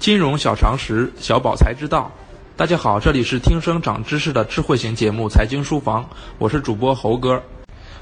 [0.00, 2.10] 金融小常识，小宝才知道。
[2.56, 6.02] 大家好，这里是听声长知识的智慧型节目《财经书房》，
[6.38, 7.42] 我是主播猴哥。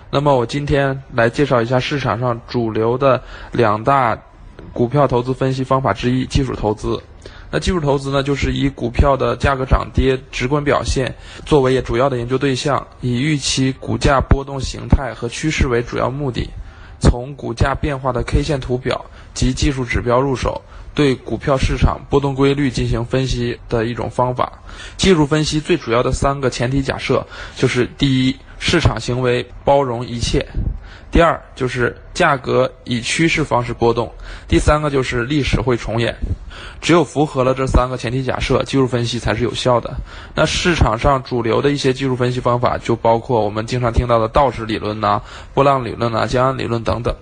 [0.08, 4.16] 那么我今天来介绍一下市场上主流的两大
[4.72, 7.02] 股票投资分析方法之一——技术投资。
[7.50, 11.12] 那技术投资呢，就是以股票的价格涨跌直观表现
[11.44, 16.48] 作为主要的研究对象，以预期股价波动形态和趋势为主要目的，
[17.00, 20.60] 从股价变化的 K 线图表及技术指标入手。
[20.94, 24.52] 对股票市场波动规律进行分析的一种方法。
[24.96, 30.40] 技术分析最主要的三个前提假设就是：第一，市场行为包容一切；
[31.10, 34.06] 第二，就是价格以趋势方式波动；
[34.46, 36.14] 第三个就是历史会重演。
[36.80, 39.94] 只有符合了这三个前提假设，技术分析才是有效的。
[40.34, 45.20] 那市场上主流的一些技术分析方法，就包括我们经常听到的道氏理论呐、
[45.54, 47.14] 波浪理论呐、江恩理论等等。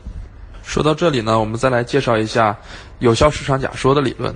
[0.63, 2.57] 说到这里呢，我们再来介绍一下
[2.99, 4.35] 有效市场假说的理论。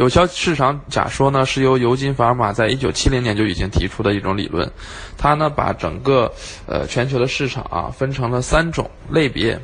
[0.00, 4.72] 有效市场假说呢，是由尤金·法尔马在一九七零年就已经提出的一种理论。
[5.18, 6.32] 它呢，把整个
[6.64, 9.60] 呃全球的市场啊分成了三种类别。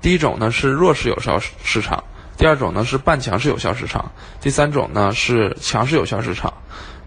[0.00, 2.04] 第一种呢是弱势有效市场，
[2.38, 6.54] 第二种呢是半强势有效市场，第三种呢是强势有效市场。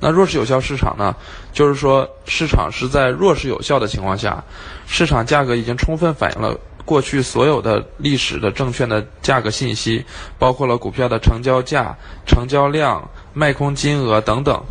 [0.01, 1.15] 那弱势有效市场呢，
[1.53, 4.43] 就是说市场是在弱势有效的情况下，
[4.87, 6.59] 市场价格已经充分反映了。
[6.85, 10.03] 过去所有的历史的证券的价格信息，
[10.37, 11.95] 包括了股票的成交价、
[12.25, 14.61] 成交量、卖空金额等等。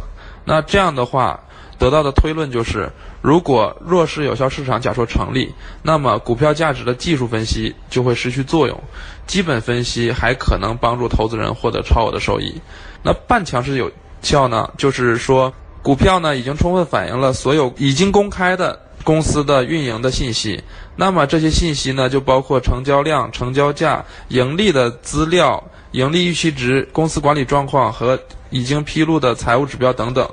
[0.45, 1.41] 那这样的话，
[1.79, 2.91] 得到的推论就是，
[3.21, 5.53] 如果弱势有效市场假说成立，
[5.83, 8.79] 那么股票价值的技术分析就会失去作用，
[9.27, 12.61] 基本分析还可能帮助投资人获得超额的收益。
[13.03, 13.91] 那半强势有
[14.21, 15.53] 效呢，就是说
[15.83, 18.79] 股票呢已经充分反映了所有已经公开的。
[19.05, 20.63] 公司的运营的信息，
[20.97, 28.19] 那么这些信息呢，就包括成交量、成交价、盈利的资料、盈利预期值、公司管理状况和
[28.51, 30.29] 已经披露的财务指标等等。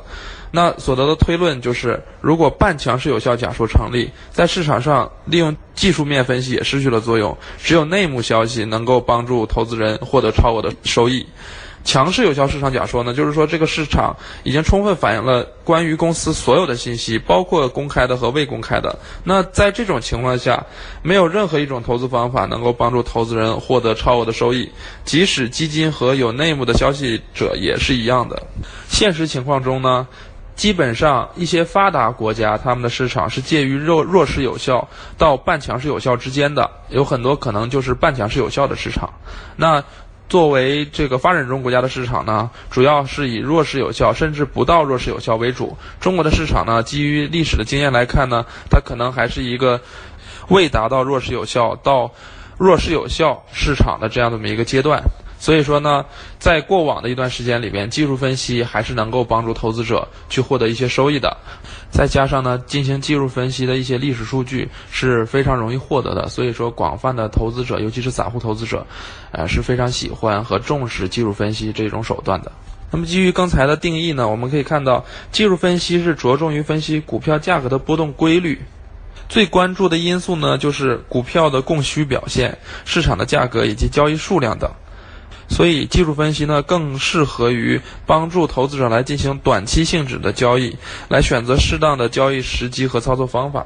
[0.51, 11.23] 那所得的推论就是，如果半强势有效假说成立，在市场上利用技术面分析也失去了作用，只有内幕消息能够帮助投资人获得超额的收益。
[11.83, 18.97] 强势有效市场假说呢，就是说这个市场已经充分反映了关于公司所有的信息，包括公开的和未公开的。
[19.23, 20.63] 那在这种情况下，
[21.01, 24.69] 没有任何一种投资方法能够帮助投资人获得超额的收益，
[25.03, 28.39] 即使基金和有内幕的消息者也是一样的。
[28.87, 30.07] 现实情况中呢，
[30.55, 34.87] 基本上一些发达国家他们的市场是介于弱弱势有效
[35.17, 39.09] 到半强势有效之间的，有很多可能就是半强势有效的市场。
[39.55, 39.81] 那
[40.29, 45.75] 作为这个发展中国家的市场呢，主要是以弱势有效甚至不到弱势有效为主。
[45.99, 49.81] 中国的市场呢，基于历史的经验来看呢，它可能还是一个
[50.49, 52.11] 未达到弱势有效到
[52.59, 55.01] 弱势有效市场的这样这么一个阶段。
[55.39, 56.05] 所以说呢，
[56.37, 61.35] 在过往的一段时间里边，技术分析还是能够帮助投资者去获得一些收益的。
[61.91, 66.27] 再加上呢，进行技术分析的一些历史数据是非常容易获得的。
[66.29, 68.85] 所以说，广泛的投资者，尤其是散户投资者，
[69.31, 72.51] 呃，是非常喜欢和重视技术分析这种手段的。
[72.91, 78.61] 那么，基于刚才的定义呢，我们可以看到，技术分析是着重于分析股票价格的波动规律。
[79.27, 84.71] 最关注的因素呢，就是股票的供需表现、市场的价格以及交易数量等。
[85.49, 90.77] 所以，技术分析呢更适合于帮助投资者来进行短期性质的交易，
[91.09, 93.65] 来选择适当的交易时机和操作方法。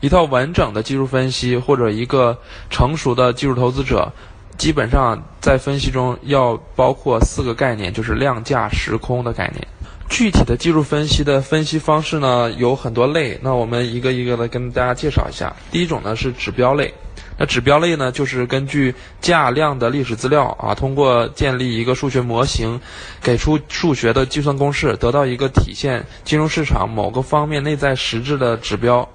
[0.00, 2.38] 一套完整的技术分析或者一个
[2.70, 4.12] 成熟的技术投资者，
[4.56, 9.66] 基本上在分析中要包括四个概念，就是量价时空的概念。
[10.08, 15.54] 具体的技术分析的分析方式呢有很多类，那我们一个一个的跟大家介绍一下。
[15.72, 16.92] 第一种呢是指标类。
[17.36, 22.80] 那指标类呢，就是根据价量的历史资料啊，通过建立一个数学模型，
[23.20, 29.08] 给出数学的计算公式，得到一个体现金融市场某个方面内在实质的指标。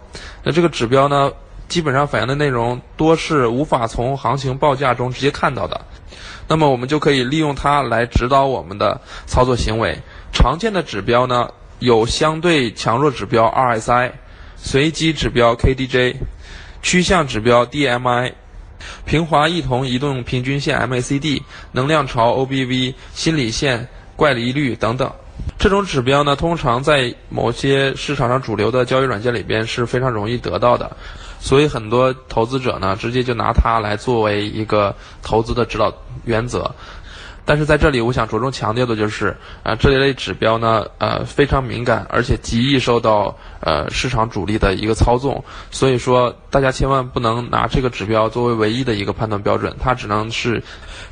[0.43, 1.31] 那这个指标呢，
[1.69, 5.79] 基本上反映的内容多是无法从行情报价中直接看到的。
[6.47, 9.97] 那么我们就可以利用它来指导我们的操作行为。
[10.33, 11.47] 常见的指标呢，
[11.79, 14.11] 有相对强弱指标 RSI，
[14.57, 16.15] 随机指标 KDJ。
[16.81, 18.33] 趋向指标 DMI，
[19.05, 21.41] 平滑异同移动平均线 MACD，
[21.71, 25.11] 能量潮 OBV，心理线怪离率等等。
[25.57, 30.95] 这种指标呢，通常在某些市场上主流的交易软件里边是非常容易得到的，
[31.39, 35.93] 所以很多投资者呢，直接就拿它来作为一个投资的指导
[36.25, 36.73] 原则。
[37.45, 45.43] 但是在这里，我想着重强调的就是，啊，这一类指标呢，呃，非常敏感，而且极易受到呃市场主力的一个操纵。
[45.71, 50.61] 所以说，大家千万不能拿这个指标作为唯一的一个判断标准，它只能是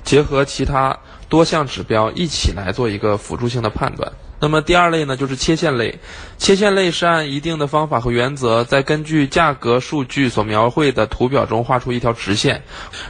[0.03, 0.95] 结合其他
[1.27, 4.11] 多项指标一起来做一个辅助性的判断。
[4.39, 5.97] 那么第二类呢，就是切线类。
[6.37, 12.61] 切线类是按一定的方法和原则，在根据价格数据所描绘的图表中画出一条直线，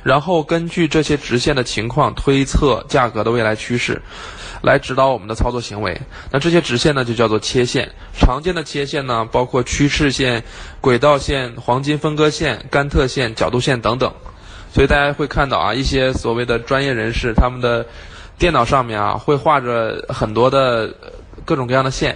[0.03, 4.01] 然后根据这些直线的情况推测价格的未来趋势，
[4.61, 5.99] 来指导我们的操作行为。
[6.31, 7.91] 那这些直线呢，就叫做切线。
[8.17, 10.41] 常见的切线呢，包括趋势线、
[10.79, 14.13] 轨道线、黄金分割线、甘特线、角度线等等。
[14.73, 17.85] 所以大家会看到啊，一些所谓的专业人士，他们的
[18.37, 20.93] 电脑上面啊，会画着很多的
[21.45, 22.15] 各种各样的线，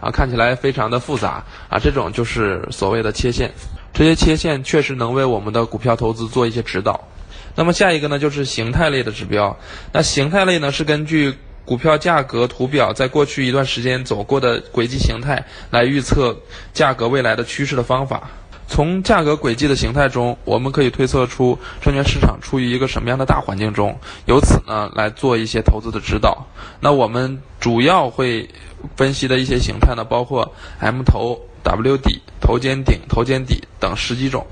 [0.00, 1.78] 啊，看起来非常的复杂啊。
[1.78, 3.52] 这种就是所谓的切线，
[3.92, 7.08] 这些切线确实能为我们的股票投资做一些指导。
[7.54, 9.56] 那么下一个呢，就是形态类的指标。
[9.92, 16.36] 那形态类呢，是根据股票价格图表在过去一段时间走过的轨迹形态来预测
[16.72, 18.30] 价格未来的趋势的方法。
[18.72, 26.46] 从价格轨迹的形态中，我们可以推测出证券市场处于一个什么样的大环境中，由此呢来做一些投资的指导。
[26.80, 28.48] 那我们主要会
[28.96, 34.46] 分析的一些形态呢，包括 M 头、W 底、头肩顶、头肩底等十几种。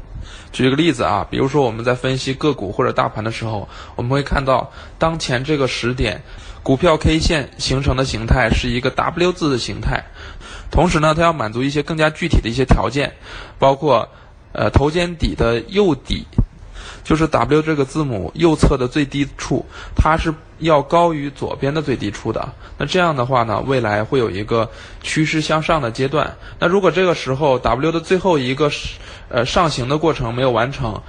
[0.53, 6.23] 举个例子啊，比如说我们在分析个股或者大盘的时候，我们会看到当前这个时点，
[6.63, 10.05] 股票 K 线形成的形态是一个 W 字的形态。
[10.71, 13.13] 同时呢，它要满足一些更加具体的一些条件，
[13.59, 14.09] 包括，
[14.53, 16.25] 呃，头肩底的右底，
[17.05, 19.65] 就是 W 这个字母右侧的最低处，
[19.97, 22.49] 它是要高于左边的最低处的。
[22.79, 24.71] 那这样的话呢，未来会有一个
[25.03, 26.37] 趋势向上的阶段。
[26.59, 28.71] 那如果这个时候 W 的最后一个
[29.29, 31.01] 呃上行的过程没有完成，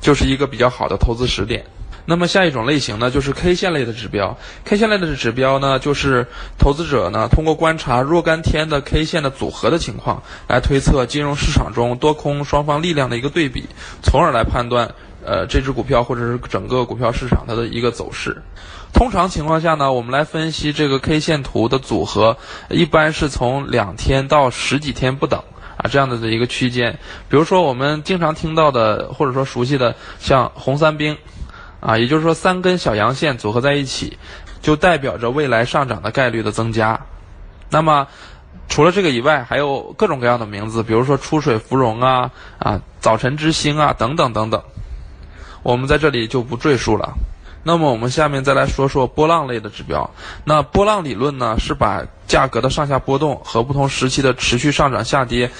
[0.00, 1.64] 就是一个比较好的投资时点。
[2.10, 4.34] 那么下一种类型呢，就是 K 线类的指标。
[4.64, 6.26] K 线类的指标呢，就是
[6.58, 13.64] 投资者呢通过观察若干天的 K 线的组合的情况，来推测金融市场中多空双方力量的一个对比，
[14.02, 14.90] 从而来判断
[15.24, 18.42] 呃这只股票或者是整个股票市场它的一个走势。
[18.92, 22.36] 通常情况下呢，我们来分析这个 K 线图的组合，
[22.70, 25.42] 一般是从两天到十几天不等
[25.76, 26.98] 啊这样的的一个区间。
[27.28, 31.16] 比如说我们经常听到的或者说熟悉的像红三兵。
[31.80, 34.18] 啊，也就是说，三根小阳线组合在一起，
[34.60, 37.00] 就代表着未来上涨的概率的增加。
[37.70, 38.08] 那么，
[38.68, 44.60] 除了这个以外，还有各种各样的名字，比如说出水芙蓉啊、啊早晨之星啊等等等等。
[45.62, 47.12] 我们在这里就不赘述了。
[47.64, 50.08] 那么，我们下面再来说说波浪类的指标。
[50.44, 55.50] 那波浪理论呢，是把价格的上下波动和不同时期的持续上涨下跌，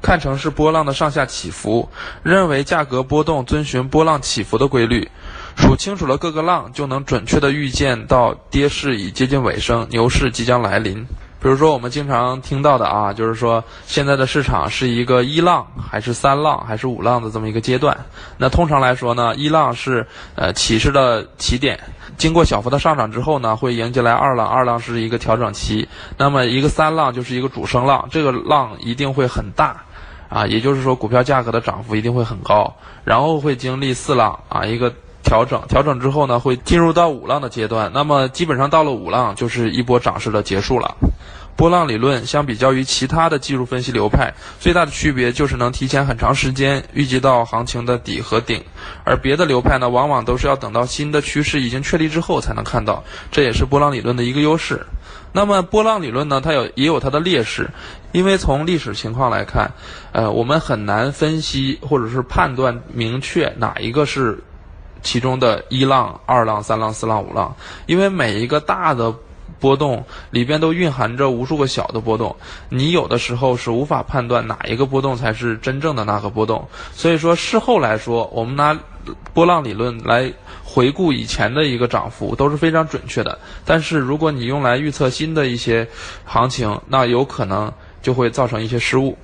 [0.00, 1.86] 看成是波浪的上下起伏，
[2.22, 5.10] 认为价格波动遵循波浪起伏的规律。
[5.56, 11.04] 数清楚了各个浪，就能准确的预见到跌势已接近尾声，牛市即将来临。
[11.40, 17.96] 比如说我们经常听到的啊，就是说现在的市场是一个一浪还是三浪还是五浪的这么一个阶段。
[18.36, 20.04] 那通常来说呢，一浪是
[20.34, 21.78] 呃起势的起点，
[22.16, 25.88] 经过小幅的上涨之后呢，会迎接来二浪，二浪是一个调整期。
[26.16, 29.84] 那么一个三浪就是一个主升浪，这个浪一定会很大，
[30.28, 32.74] 啊，也就是说股票价格的涨幅一定会很高，
[33.04, 34.92] 然后会经历四浪啊一个。
[35.28, 37.90] 调整调整之后呢，会进入到五浪的阶段。
[37.92, 40.96] 那么基本上到了五浪，就是一波涨势的结束了。
[41.54, 48.62] 波浪理论相比较于其他的技术分析流派，最大的区别就是能提前很长时间预计到行情的底和顶，
[49.04, 53.04] 而别的流派呢，往往都是要等到新的趋势已经确立之后才能看到。
[53.30, 54.86] 这也是波浪理论的一个优势。
[55.32, 57.68] 那么波浪理论呢，它有也有它的劣势，
[58.12, 59.70] 因为从历史情况来看，
[60.12, 64.42] 呃，我们很难分析或者是判断明确哪一个是。
[65.02, 67.54] 其中的一浪、二浪、三浪、四浪、五浪，
[67.86, 69.14] 因为每一个大的
[69.60, 72.34] 波动里边都蕴含着无数个小的波动，
[72.68, 76.66] 你有的时候是无法判断哪一个波动才是真正的那个波动。
[76.92, 78.78] 所以说，事后来说，我们拿
[79.32, 83.36] 波浪理论来回顾以前的一个涨幅都是非常准确的。
[83.64, 85.88] 但是，如果你用来预测新的一些
[86.24, 89.16] 行情，那有可能就会造成一些失误。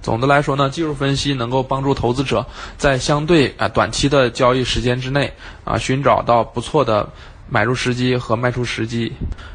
[0.00, 2.46] 总的来说呢，技术分析能够帮助投资者
[2.76, 5.32] 在相对啊短期的交易时间之内
[5.64, 7.08] 啊寻找到不错的
[7.48, 9.12] 买入时机和卖出时机。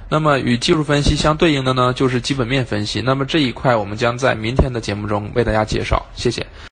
[0.10, 3.02] 那么与技术分析相对应的呢，就是基本面分析。
[3.02, 6.06] 那么这一块我们将在明天的节目中为大家介绍。
[6.16, 6.46] 谢谢。